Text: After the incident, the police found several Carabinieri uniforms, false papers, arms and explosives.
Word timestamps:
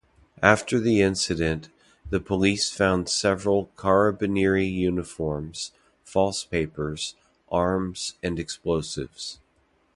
After 0.41 0.79
the 0.79 1.03
incident, 1.03 1.69
the 2.09 2.19
police 2.19 2.71
found 2.71 3.07
several 3.07 3.67
Carabinieri 3.77 4.65
uniforms, 4.67 5.73
false 6.03 6.43
papers, 6.43 7.13
arms 7.51 8.15
and 8.23 8.39
explosives. 8.39 9.37